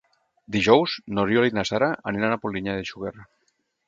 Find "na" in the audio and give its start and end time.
1.57-1.63